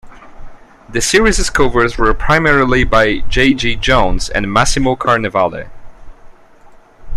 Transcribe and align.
The 0.89 0.99
series's 0.99 1.51
covers 1.51 1.95
were 1.95 2.11
primarily 2.15 2.83
by 2.83 3.19
J. 3.19 3.53
G. 3.53 3.75
Jones 3.75 4.31
and 4.31 4.51
Massimo 4.51 4.95
Carnevale. 4.95 5.69